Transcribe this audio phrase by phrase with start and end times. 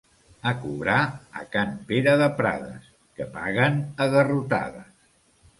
[0.51, 1.01] A cobrar
[1.41, 2.89] a can Pere de Prades,
[3.21, 4.93] que paguen a garrotades.